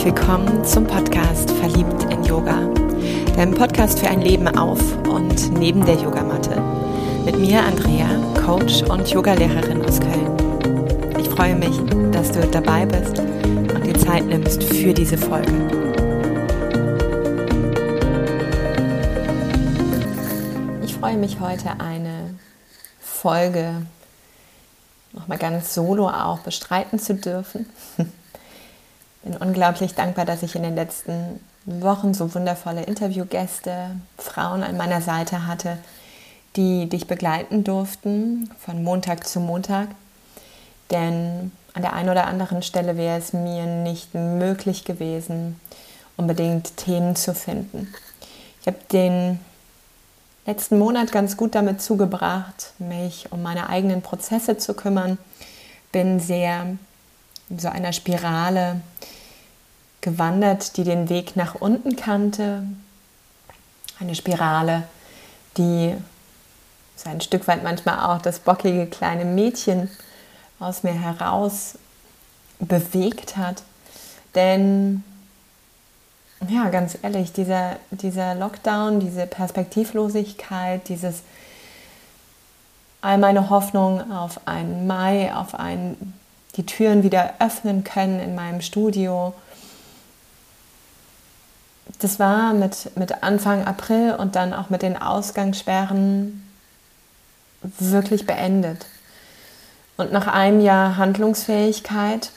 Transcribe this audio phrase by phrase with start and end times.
[0.00, 2.58] herzlich willkommen zum Podcast Verliebt in Yoga,
[3.36, 6.58] deinem Podcast für ein Leben auf und neben der Yogamatte.
[7.26, 8.08] Mit mir Andrea,
[8.42, 11.18] Coach und Yogalehrerin aus Köln.
[11.18, 11.76] Ich freue mich,
[12.12, 15.52] dass du dabei bist und dir Zeit nimmst für diese Folge.
[20.82, 22.36] Ich freue mich heute eine
[23.00, 23.86] Folge
[25.12, 27.66] nochmal ganz solo auch bestreiten zu dürfen.
[29.22, 35.02] bin unglaublich dankbar, dass ich in den letzten Wochen so wundervolle Interviewgäste, Frauen an meiner
[35.02, 35.78] Seite hatte,
[36.56, 39.88] die dich begleiten durften von Montag zu Montag.
[40.90, 45.60] Denn an der einen oder anderen Stelle wäre es mir nicht möglich gewesen,
[46.16, 47.92] unbedingt Themen zu finden.
[48.60, 49.38] Ich habe den
[50.46, 55.18] letzten Monat ganz gut damit zugebracht, mich um meine eigenen Prozesse zu kümmern.
[55.92, 56.76] Bin sehr
[57.48, 58.80] in so einer Spirale
[60.00, 62.64] gewandert, die den Weg nach unten kannte.
[63.98, 64.84] Eine Spirale,
[65.56, 65.94] die
[66.96, 69.90] so ein Stück weit manchmal auch das bockige kleine Mädchen
[70.58, 71.78] aus mir heraus
[72.58, 73.62] bewegt hat.
[74.34, 75.02] Denn,
[76.48, 81.22] ja, ganz ehrlich, dieser, dieser Lockdown, diese Perspektivlosigkeit, dieses
[83.00, 86.14] all meine Hoffnung auf einen Mai, auf ein
[86.56, 89.32] die Türen wieder öffnen können in meinem Studio.
[91.98, 96.46] Das war mit, mit Anfang April und dann auch mit den Ausgangssperren
[97.78, 98.86] wirklich beendet.
[99.96, 102.30] Und nach einem Jahr Handlungsfähigkeit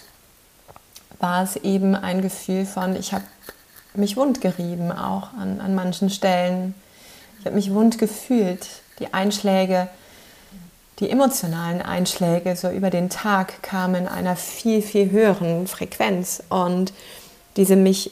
[1.20, 3.24] war es eben ein Gefühl von, ich habe
[3.94, 6.74] mich wund gerieben, auch an, an manchen Stellen.
[7.40, 8.68] Ich habe mich wund gefühlt.
[9.00, 9.88] Die Einschläge
[11.00, 16.94] die emotionalen Einschläge so über den Tag kamen in einer viel, viel höheren Frequenz und
[17.58, 18.12] diese mich,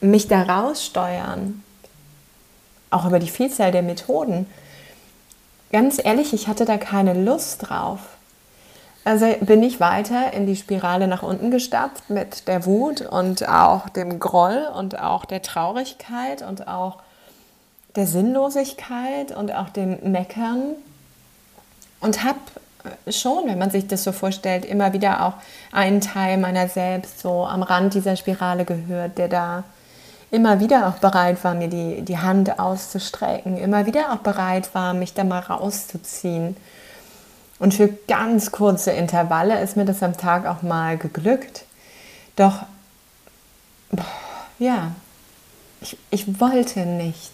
[0.00, 1.62] mich daraus steuern,
[2.90, 4.46] auch über die Vielzahl der Methoden.
[5.72, 8.00] Ganz ehrlich, ich hatte da keine Lust drauf.
[9.04, 13.88] Also bin ich weiter in die Spirale nach unten gestapft mit der Wut und auch
[13.88, 16.98] dem Groll und auch der Traurigkeit und auch
[17.94, 20.74] der Sinnlosigkeit und auch dem Meckern
[22.00, 22.38] und habe
[23.08, 25.34] schon, wenn man sich das so vorstellt, immer wieder auch
[25.72, 29.64] einen Teil meiner selbst so am Rand dieser Spirale gehört, der da
[30.30, 34.94] immer wieder auch bereit war, mir die, die Hand auszustrecken, immer wieder auch bereit war,
[34.94, 36.56] mich da mal rauszuziehen.
[37.58, 41.64] Und für ganz kurze Intervalle ist mir das am Tag auch mal geglückt.
[42.34, 42.64] Doch,
[44.58, 44.92] ja,
[45.80, 47.32] ich, ich wollte nicht.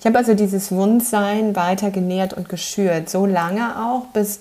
[0.00, 4.40] Ich habe also dieses Wundsein weiter genährt und geschürt, so lange auch, bis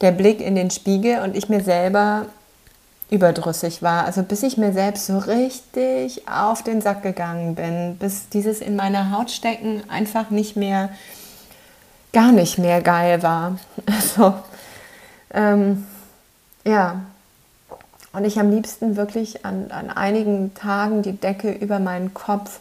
[0.00, 2.26] der Blick in den Spiegel und ich mir selber
[3.10, 4.04] überdrüssig war.
[4.04, 8.76] Also bis ich mir selbst so richtig auf den Sack gegangen bin, bis dieses in
[8.76, 10.88] meiner Haut stecken einfach nicht mehr,
[12.12, 13.58] gar nicht mehr geil war.
[13.86, 14.34] Also,
[15.32, 15.86] ähm,
[16.64, 17.02] ja.
[18.12, 22.60] Und ich am liebsten wirklich an, an einigen Tagen die Decke über meinen Kopf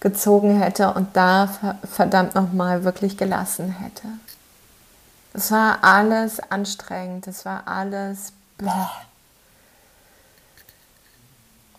[0.00, 1.50] gezogen hätte und da
[1.92, 4.08] verdammt nochmal wirklich gelassen hätte.
[5.34, 8.70] Es war alles anstrengend, es war alles bläh.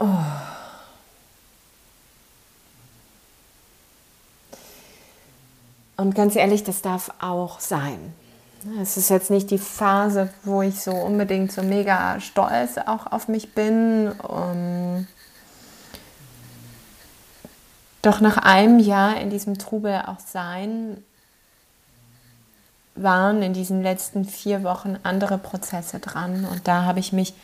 [0.01, 0.07] Oh.
[5.95, 7.99] Und ganz ehrlich, das darf auch sein.
[8.81, 13.27] Es ist jetzt nicht die Phase, wo ich so unbedingt so mega stolz auch auf
[13.27, 14.11] mich bin.
[14.11, 15.05] Um,
[18.01, 21.03] doch nach einem Jahr in diesem Trubel auch sein,
[22.95, 26.45] waren in diesen letzten vier Wochen andere Prozesse dran.
[26.45, 27.35] Und da habe ich mich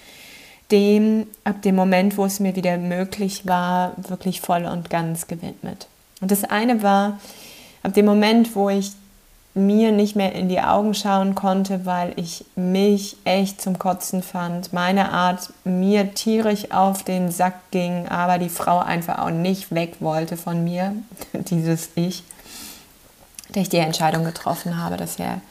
[0.72, 5.88] dem, ab dem Moment, wo es mir wieder möglich war, wirklich voll und ganz gewidmet.
[6.22, 7.20] Und das eine war,
[7.84, 8.92] ab dem Moment, wo ich
[9.58, 14.72] mir nicht mehr in die Augen schauen konnte, weil ich mich echt zum Kotzen fand.
[14.72, 19.96] Meine Art mir tierisch auf den Sack ging, aber die Frau einfach auch nicht weg
[20.00, 20.94] wollte von mir,
[21.34, 22.24] dieses Ich,
[23.50, 25.42] dass ich die Entscheidung getroffen habe, dass ja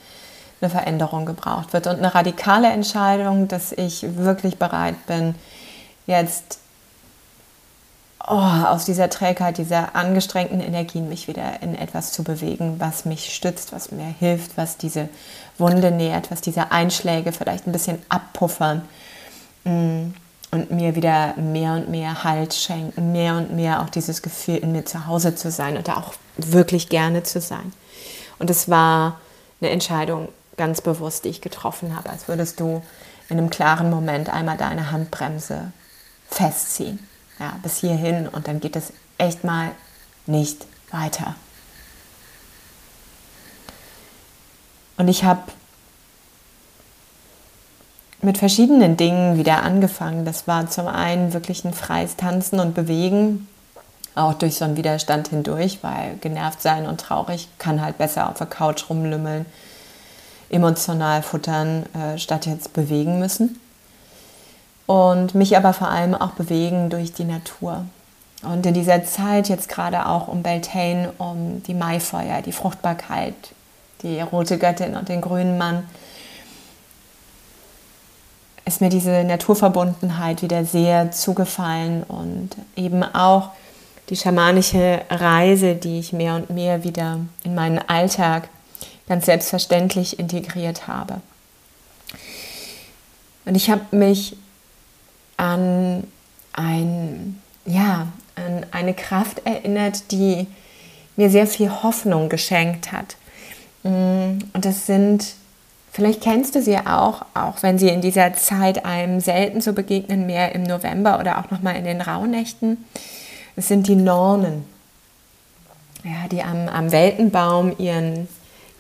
[0.61, 5.35] eine Veränderung gebraucht wird und eine radikale Entscheidung, dass ich wirklich bereit bin,
[6.07, 6.59] jetzt
[8.27, 13.35] oh, aus dieser Trägheit, dieser angestrengten Energien mich wieder in etwas zu bewegen, was mich
[13.35, 15.09] stützt, was mir hilft, was diese
[15.59, 18.83] Wunde nährt, was diese Einschläge vielleicht ein bisschen abpuffern
[19.65, 20.05] mm,
[20.53, 24.73] und mir wieder mehr und mehr Halt schenken, mehr und mehr auch dieses Gefühl, in
[24.73, 27.73] mir zu Hause zu sein und da auch wirklich gerne zu sein.
[28.39, 29.21] Und es war
[29.61, 32.83] eine Entscheidung ganz bewusst, die ich getroffen habe, als würdest du
[33.29, 35.73] in einem klaren Moment einmal deine Handbremse
[36.29, 37.07] festziehen.
[37.39, 39.73] Ja, bis hierhin und dann geht es echt mal
[40.27, 41.35] nicht weiter.
[44.97, 45.43] Und ich habe
[48.23, 50.25] mit verschiedenen Dingen wieder angefangen.
[50.25, 53.47] Das war zum einen wirklich ein freies Tanzen und Bewegen,
[54.15, 58.39] auch durch so einen Widerstand hindurch, weil genervt sein und traurig kann halt besser auf
[58.39, 59.45] der Couch rumlümmeln,
[60.51, 63.61] emotional futtern, äh, statt jetzt bewegen müssen.
[64.87, 67.85] Und mich aber vor allem auch bewegen durch die Natur.
[68.43, 73.35] Und in dieser Zeit jetzt gerade auch um Beltane, um die Maifeuer, die Fruchtbarkeit,
[74.03, 75.85] die rote Göttin und den grünen Mann,
[78.65, 83.51] ist mir diese Naturverbundenheit wieder sehr zugefallen und eben auch
[84.11, 88.49] die schamanische Reise, die ich mehr und mehr wieder in meinen Alltag
[89.09, 91.21] ganz selbstverständlich integriert habe.
[93.45, 94.37] Und ich habe mich
[95.37, 96.05] an,
[96.53, 100.47] ein, ja, an eine Kraft erinnert, die
[101.17, 103.17] mir sehr viel Hoffnung geschenkt hat.
[103.83, 105.37] Mm, und das sind
[105.97, 110.27] Vielleicht kennst du sie auch, auch wenn sie in dieser Zeit einem selten so begegnen,
[110.27, 112.85] mehr im November oder auch nochmal in den Rauhnächten.
[113.57, 114.67] Es sind die Nornen,
[116.05, 118.29] ja, die am, am Weltenbaum ihren,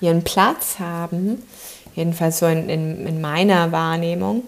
[0.00, 1.42] ihren Platz haben,
[1.94, 4.42] jedenfalls so in, in, in meiner Wahrnehmung.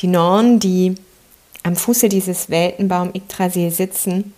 [0.00, 0.94] Die Nornen, die
[1.62, 4.34] am Fuße dieses Weltenbaum Yggdrasil sitzen,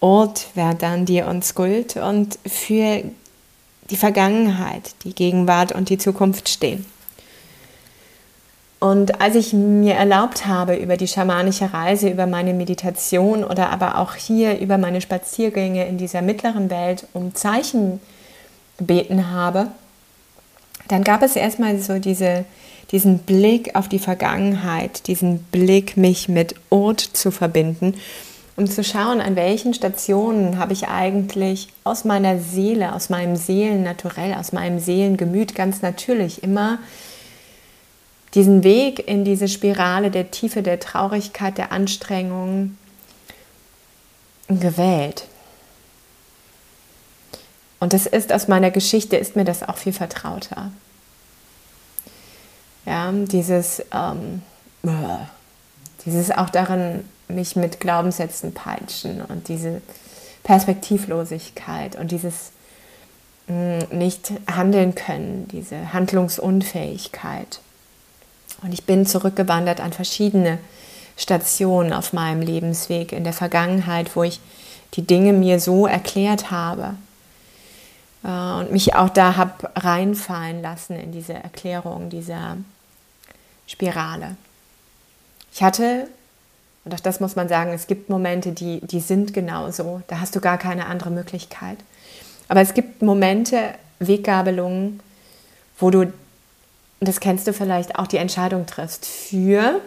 [0.00, 3.04] Ort, Verdun, dir und Skuld und für
[3.90, 6.84] die Vergangenheit, die Gegenwart und die Zukunft stehen.
[8.80, 13.98] Und als ich mir erlaubt habe, über die schamanische Reise, über meine Meditation oder aber
[13.98, 18.00] auch hier über meine Spaziergänge in dieser mittleren Welt um Zeichen
[18.78, 19.68] gebeten habe,
[20.92, 22.44] dann gab es erstmal so diese,
[22.90, 27.94] diesen Blick auf die Vergangenheit, diesen Blick, mich mit Ort zu verbinden,
[28.56, 34.34] um zu schauen, an welchen Stationen habe ich eigentlich aus meiner Seele, aus meinem Seelennaturell,
[34.34, 36.78] aus meinem Seelengemüt ganz natürlich immer
[38.34, 42.76] diesen Weg in diese Spirale der Tiefe, der Traurigkeit, der Anstrengung
[44.48, 45.24] gewählt.
[47.82, 50.70] Und das ist aus meiner Geschichte, ist mir das auch viel vertrauter.
[52.86, 54.42] Ja, dieses, ähm,
[56.06, 59.82] dieses auch darin, mich mit Glaubenssätzen peitschen und diese
[60.44, 62.52] Perspektivlosigkeit und dieses
[63.48, 67.58] mh, mm, nicht handeln können, diese Handlungsunfähigkeit.
[68.62, 70.58] Und ich bin zurückgewandert an verschiedene
[71.16, 74.38] Stationen auf meinem Lebensweg in der Vergangenheit, wo ich
[74.94, 76.94] die Dinge mir so erklärt habe
[78.24, 82.56] äh, und mich auch da habe reinfallen lassen in diese Erklärung dieser
[83.66, 84.36] Spirale.
[85.52, 86.08] Ich hatte,
[86.84, 90.34] und auch das muss man sagen, es gibt Momente, die, die sind genauso, da hast
[90.34, 91.78] du gar keine andere Möglichkeit.
[92.48, 95.00] Aber es gibt Momente, Weggabelungen,
[95.78, 96.12] wo du
[97.02, 99.80] und das kennst du vielleicht auch, die Entscheidung triffst für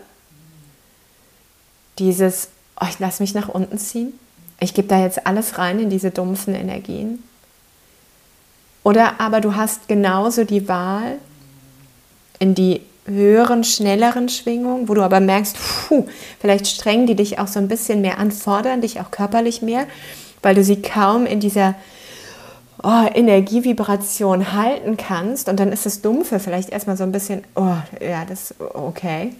[1.97, 4.19] dieses, oh, ich lasse mich nach unten ziehen,
[4.59, 7.23] ich gebe da jetzt alles rein in diese dumpfen Energien.
[8.85, 11.17] Oder aber du hast genauso die Wahl
[12.37, 16.05] in die höheren, schnelleren Schwingungen, wo du aber merkst, puh,
[16.39, 19.87] vielleicht strengen die dich auch so ein bisschen mehr an, fordern dich auch körperlich mehr,
[20.43, 21.73] weil du sie kaum in dieser
[22.83, 27.77] oh, Energievibration halten kannst und dann ist das Dumpfe vielleicht erstmal so ein bisschen, oh,
[27.99, 29.33] ja, das okay.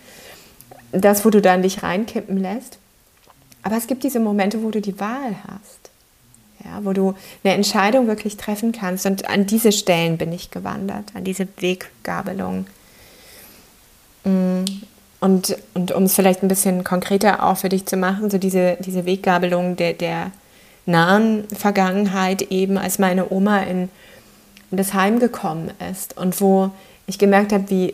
[0.91, 2.79] Das, wo du dann dich reinkippen lässt.
[3.62, 5.91] Aber es gibt diese Momente, wo du die Wahl hast.
[6.65, 9.05] Ja, wo du eine Entscheidung wirklich treffen kannst.
[9.05, 12.65] Und an diese Stellen bin ich gewandert, an diese Weggabelung.
[14.24, 14.63] Mm,
[15.19, 18.77] und, und um es vielleicht ein bisschen konkreter auch für dich zu machen, so diese,
[18.79, 20.31] diese Weggabelung der, der
[20.86, 23.89] nahen Vergangenheit eben, als meine Oma in,
[24.72, 26.72] in das Heim gekommen ist und wo
[27.07, 27.93] ich gemerkt habe, wie,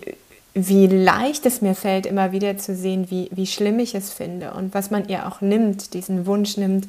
[0.54, 4.52] wie leicht es mir fällt, immer wieder zu sehen, wie, wie schlimm ich es finde
[4.54, 6.88] und was man ihr auch nimmt, diesen Wunsch nimmt,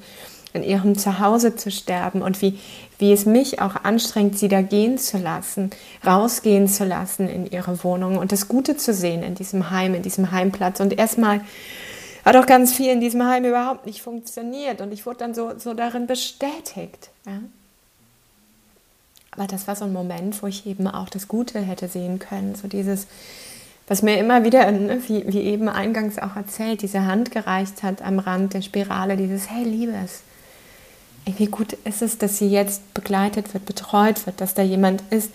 [0.52, 2.58] in ihrem Zuhause zu sterben und wie,
[2.98, 5.70] wie es mich auch anstrengt, sie da gehen zu lassen,
[6.06, 10.02] rausgehen zu lassen in ihre Wohnung und das Gute zu sehen in diesem Heim, in
[10.02, 11.40] diesem Heimplatz und erstmal
[12.24, 15.58] hat auch ganz viel in diesem Heim überhaupt nicht funktioniert und ich wurde dann so,
[15.58, 17.10] so darin bestätigt.
[17.26, 17.40] Ja?
[19.32, 22.54] Aber das war so ein Moment, wo ich eben auch das Gute hätte sehen können,
[22.54, 23.06] so dieses,
[23.88, 28.02] was mir immer wieder, ne, wie, wie eben eingangs auch erzählt, diese Hand gereicht hat
[28.02, 30.22] am Rand der Spirale, dieses Hey Liebes,
[31.24, 35.30] wie gut ist es, dass sie jetzt begleitet wird, betreut wird, dass da jemand ist,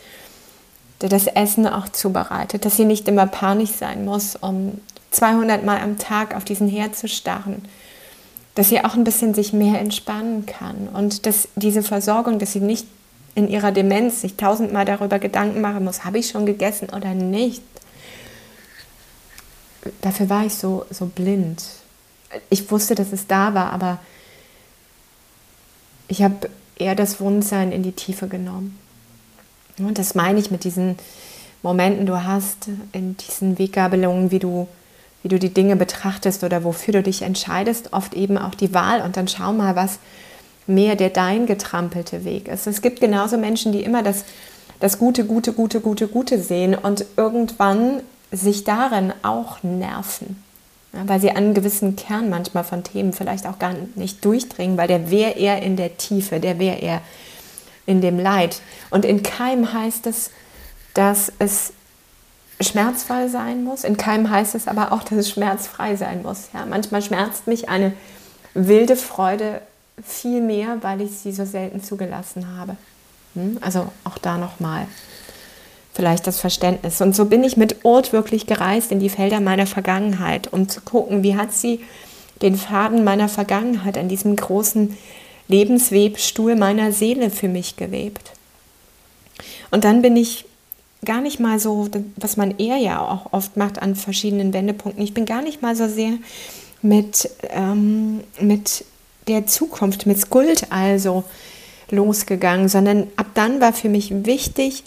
[1.02, 5.80] der das Essen auch zubereitet, dass sie nicht immer panisch sein muss, um 200 Mal
[5.80, 7.64] am Tag auf diesen Herd zu starren,
[8.56, 12.60] dass sie auch ein bisschen sich mehr entspannen kann und dass diese Versorgung, dass sie
[12.60, 12.88] nicht
[13.36, 17.62] in ihrer Demenz sich tausendmal darüber Gedanken machen muss, habe ich schon gegessen oder nicht.
[20.02, 21.64] Dafür war ich so, so blind.
[22.50, 24.00] Ich wusste, dass es da war, aber
[26.08, 28.78] ich habe eher das Wundsein in die Tiefe genommen.
[29.80, 30.96] Und das meine ich mit diesen
[31.64, 34.68] Momenten, du hast in diesen Weggabelungen, wie du,
[35.22, 39.02] wie du die Dinge betrachtest oder wofür du dich entscheidest, oft eben auch die Wahl
[39.02, 40.00] und dann schau mal, was
[40.68, 42.68] mehr der dein getrampelte Weg ist.
[42.68, 44.26] Es gibt genauso Menschen, die immer das,
[44.80, 50.44] das Gute, Gute, Gute, Gute, Gute sehen und irgendwann sich darin auch nerven.
[50.94, 55.12] Weil sie einen gewissen Kern manchmal von Themen vielleicht auch gar nicht durchdringen, weil der
[55.12, 57.02] wäre eher in der Tiefe, der wäre eher
[57.86, 58.62] in dem Leid.
[58.90, 60.32] Und in keinem heißt es,
[60.94, 61.74] dass es
[62.60, 63.84] schmerzvoll sein muss.
[63.84, 66.50] In keinem heißt es aber auch, dass es schmerzfrei sein muss.
[66.54, 67.94] Ja, manchmal schmerzt mich eine
[68.54, 69.62] wilde Freude
[70.04, 72.76] viel mehr, weil ich sie so selten zugelassen habe.
[73.36, 73.58] Hm?
[73.62, 74.88] Also auch da nochmal
[75.98, 77.02] vielleicht das Verständnis.
[77.02, 80.80] Und so bin ich mit Ort wirklich gereist in die Felder meiner Vergangenheit, um zu
[80.82, 81.82] gucken, wie hat sie
[82.44, 84.96] den Faden meiner Vergangenheit an diesem großen
[85.48, 88.34] Lebenswebstuhl meiner Seele für mich gewebt.
[89.72, 90.46] Und dann bin ich
[91.04, 95.16] gar nicht mal so, was man eher ja auch oft macht an verschiedenen Wendepunkten, ich
[95.16, 96.14] bin gar nicht mal so sehr
[96.84, 98.86] mit, ähm, mit
[99.28, 101.24] der Zukunft, mit Skuld also
[101.90, 104.84] losgegangen, sondern ab dann war für mich wichtig,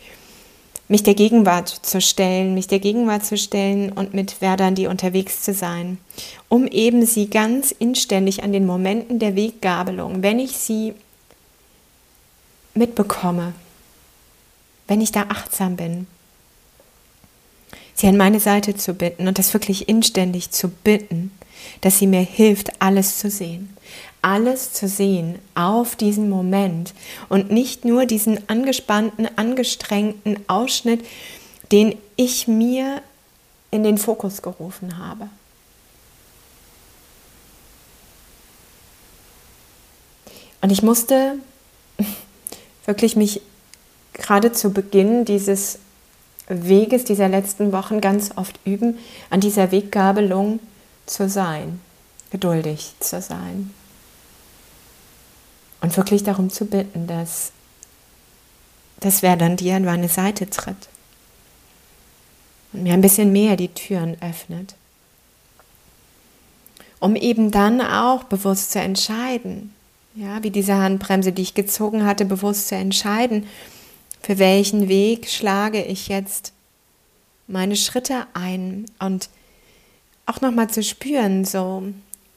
[0.90, 5.54] mich der Gegenwart zu stellen, mich der Gegenwart zu stellen und mit Verdandi unterwegs zu
[5.54, 5.98] sein,
[6.48, 10.94] um eben sie ganz inständig an den Momenten der Weggabelung, wenn ich sie
[12.74, 13.52] mitbekomme,
[14.88, 16.08] wenn ich da achtsam bin,
[17.94, 21.30] sie an meine Seite zu bitten und das wirklich inständig zu bitten,
[21.82, 23.76] dass sie mir hilft, alles zu sehen
[24.22, 26.94] alles zu sehen auf diesen Moment
[27.28, 31.04] und nicht nur diesen angespannten, angestrengten Ausschnitt,
[31.72, 33.02] den ich mir
[33.70, 35.28] in den Fokus gerufen habe.
[40.60, 41.36] Und ich musste
[42.84, 43.40] wirklich mich
[44.12, 45.78] gerade zu Beginn dieses
[46.48, 48.98] Weges dieser letzten Wochen ganz oft üben,
[49.30, 50.58] an dieser Weggabelung
[51.06, 51.80] zu sein,
[52.30, 53.72] geduldig zu sein.
[55.80, 57.52] Und wirklich darum zu bitten, dass,
[59.00, 60.88] dass wer dann dir an meine Seite tritt
[62.72, 64.74] und mir ein bisschen mehr die Türen öffnet.
[66.98, 69.74] Um eben dann auch bewusst zu entscheiden,
[70.14, 73.46] ja, wie diese Handbremse, die ich gezogen hatte, bewusst zu entscheiden,
[74.22, 76.52] für welchen Weg schlage ich jetzt
[77.46, 79.30] meine Schritte ein und
[80.26, 81.84] auch nochmal zu spüren, so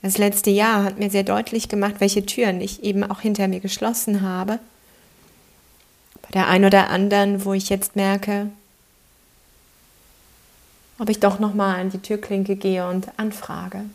[0.04, 3.62] das letzte Jahr hat mir sehr deutlich gemacht, welche Türen ich eben auch hinter mir
[3.62, 4.60] geschlossen habe.
[6.22, 8.50] Bei der einen oder anderen, wo ich jetzt merke,
[11.00, 13.86] ob ich doch noch mal an die Türklinke gehe und anfrage.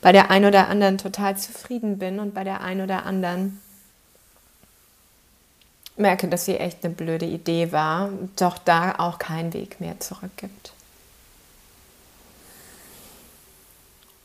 [0.00, 3.60] Bei der einen oder anderen total zufrieden bin und bei der einen oder anderen
[5.96, 10.36] merke, dass sie echt eine blöde Idee war, doch da auch keinen Weg mehr zurück
[10.36, 10.72] gibt.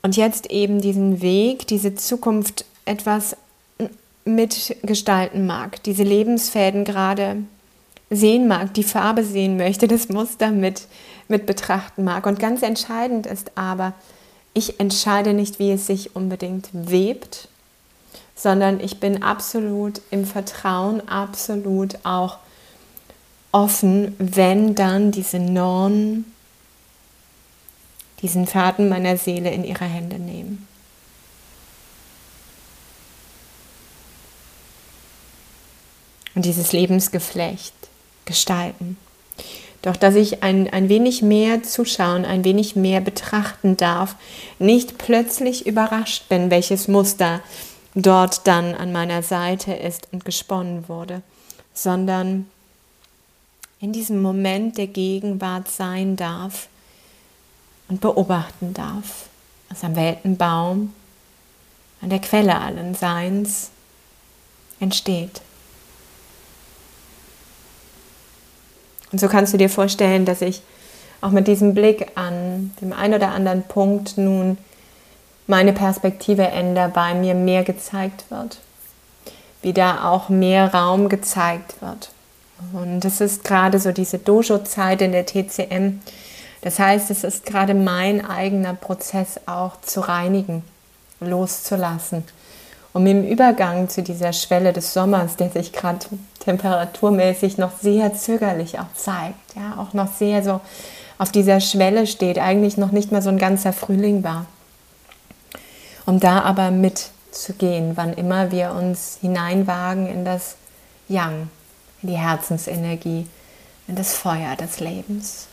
[0.05, 3.35] Und jetzt eben diesen Weg, diese Zukunft etwas
[4.24, 7.38] mitgestalten mag, diese Lebensfäden gerade
[8.12, 10.83] sehen mag, die Farbe sehen möchte, das Muster mit,
[11.27, 12.27] mit betrachten mag.
[12.27, 13.93] Und ganz entscheidend ist aber,
[14.53, 17.47] ich entscheide nicht, wie es sich unbedingt webt,
[18.35, 22.38] sondern ich bin absolut im Vertrauen, absolut auch
[23.51, 26.31] offen, wenn dann diese Normen
[28.25, 30.67] diesen Faden meiner Seele in ihre Hände nehmen.
[36.34, 37.75] Und dieses Lebensgeflecht
[38.25, 38.98] gestalten.
[39.84, 44.15] Doch dass ich ein, ein wenig mehr zuschauen, ein wenig mehr betrachten darf,
[44.58, 47.41] nicht plötzlich überrascht bin, welches Muster
[47.94, 51.22] dort dann an meiner Seite ist und gesponnen wurde,
[51.75, 52.48] sondern
[53.79, 56.70] in diesem Moment der Gegenwart sein darf
[57.88, 59.27] und beobachten darf,
[59.70, 60.94] was am Weltenbaum,
[62.01, 63.70] an der Quelle allen Seins
[64.80, 65.42] entsteht.
[69.12, 70.62] Und so kannst du dir vorstellen, dass ich
[71.22, 74.58] auch mit diesem Blick an dem einen oder anderen Punkt nun
[75.48, 78.60] meine Perspektive ändere, bei mir mehr gezeigt wird,
[79.62, 82.12] wie da auch mehr Raum gezeigt wird.
[82.74, 86.01] Und das ist gerade so diese Dojo-Zeit in der TCM,
[86.65, 90.63] Das heißt, es ist gerade mein eigener Prozess auch zu reinigen,
[91.19, 92.24] loszulassen,
[92.91, 96.07] um im Übergang zu dieser Schwelle des Sommers, der sich gerade
[96.39, 100.60] temperaturmäßig noch sehr zögerlich auch zeigt, ja, auch noch sehr so
[101.19, 104.48] auf dieser Schwelle steht, eigentlich noch nicht mal so ein ganzer Frühling war.
[106.07, 110.55] Um da aber mitzugehen, wann immer wir uns hineinwagen in das
[111.10, 111.48] Yang,
[112.01, 113.27] in die Herzensenergie,
[113.88, 115.45] in das Feuer des Lebens.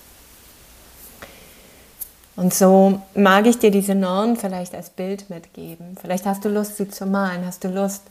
[2.34, 5.96] Und so mag ich dir diese Norn vielleicht als Bild mitgeben.
[6.00, 8.02] Vielleicht hast du Lust, sie zu malen, hast du Lust,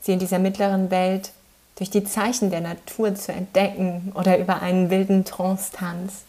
[0.00, 1.32] sie in dieser mittleren Welt
[1.76, 6.22] durch die Zeichen der Natur zu entdecken oder über einen wilden Trance-Tanz.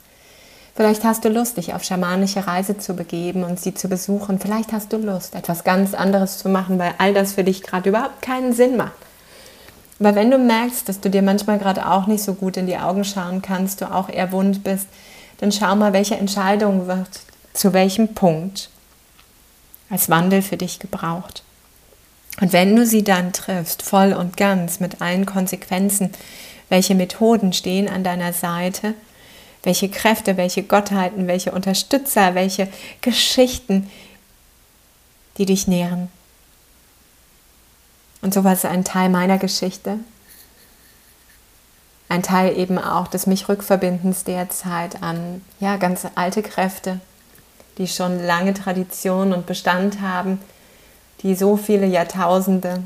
[0.75, 4.39] Vielleicht hast du Lust, dich auf schamanische Reise zu begeben und sie zu besuchen.
[4.39, 7.89] Vielleicht hast du Lust, etwas ganz anderes zu machen, weil all das für dich gerade
[7.89, 8.93] überhaupt keinen Sinn macht.
[10.00, 12.77] Aber wenn du merkst, dass du dir manchmal gerade auch nicht so gut in die
[12.77, 14.88] Augen schauen kannst, du auch eher wund bist,
[15.43, 17.19] dann schau mal, welche Entscheidung wird
[17.53, 18.69] zu welchem Punkt
[19.89, 21.43] als Wandel für dich gebraucht.
[22.39, 26.12] Und wenn du sie dann triffst, voll und ganz, mit allen Konsequenzen,
[26.69, 28.93] welche Methoden stehen an deiner Seite,
[29.63, 32.69] welche Kräfte, welche Gottheiten, welche Unterstützer, welche
[33.01, 33.89] Geschichten,
[35.38, 36.07] die dich nähren.
[38.21, 40.00] Und sowas ist ein Teil meiner Geschichte,
[42.13, 47.00] ein Teil eben auch des mich Rückverbindens derzeit an ja, ganz alte Kräfte,
[47.79, 50.39] die schon lange Tradition und Bestand haben,
[51.24, 52.84] die so viele Jahrtausende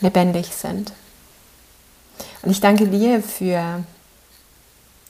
[0.00, 0.94] lebendig sind.
[2.40, 3.84] Und ich danke dir für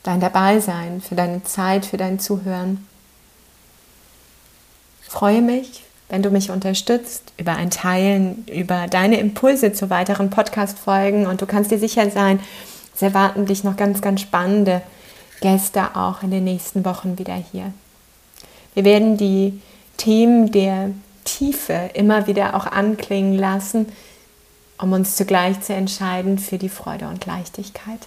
[0.03, 2.85] dein Dabeisein, für deine Zeit, für dein Zuhören.
[5.03, 11.27] Freue mich, wenn du mich unterstützt über ein Teilen, über deine Impulse zu weiteren Podcast-Folgen.
[11.27, 12.41] Und du kannst dir sicher sein,
[12.95, 14.83] es erwarten dich noch ganz, ganz spannende
[15.41, 17.73] Gäste auch in den nächsten Wochen wieder hier.
[18.75, 19.61] Wir werden die
[19.97, 20.91] Themen der
[21.25, 23.87] Tiefe immer wieder auch anklingen lassen,
[24.81, 28.07] um uns zugleich zu entscheiden für die Freude und Leichtigkeit.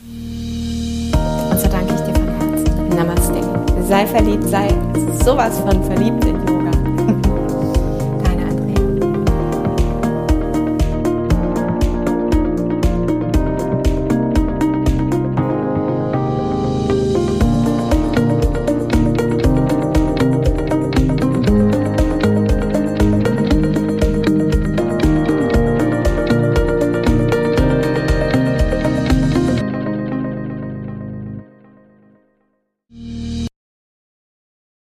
[0.00, 2.88] Und so danke ich dir von Herzen.
[2.88, 3.86] Namaste.
[3.86, 4.68] Sei verliebt, sei
[5.22, 6.85] sowas von verliebt in